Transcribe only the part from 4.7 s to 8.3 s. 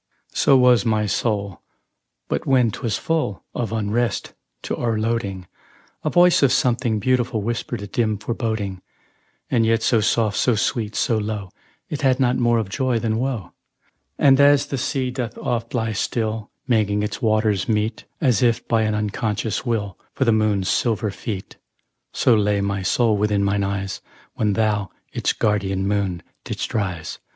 o'erloading, A voice of something beautiful Whispered a dim